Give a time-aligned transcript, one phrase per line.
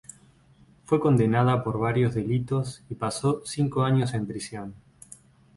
[0.83, 4.73] Fue condenada por varios delitos y pasó cinco años en prisión.